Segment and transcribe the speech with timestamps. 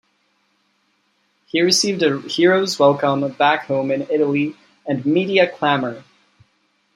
[1.45, 4.55] He received a hero's welcome back home in Italy,
[4.87, 6.03] and media clamour.